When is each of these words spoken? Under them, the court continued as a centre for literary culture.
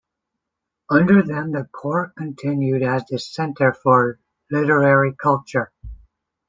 Under 0.89 1.21
them, 1.21 1.51
the 1.51 1.65
court 1.65 2.15
continued 2.15 2.81
as 2.81 3.03
a 3.11 3.19
centre 3.19 3.71
for 3.71 4.19
literary 4.49 5.13
culture. 5.13 5.71